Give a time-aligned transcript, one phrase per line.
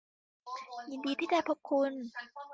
[0.91, 1.91] ยินดีที่ได้พบคุณ